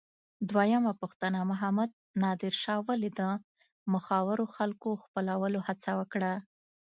دویمه 0.51 0.91
پوښتنه: 1.01 1.39
محمد 1.51 1.89
نادر 2.21 2.53
شاه 2.63 2.81
ولې 2.87 3.09
د 3.19 3.21
مخورو 3.93 4.45
خلکو 4.55 4.89
خپلولو 5.03 5.59
هڅه 5.67 5.91
وکړه؟ 5.99 6.33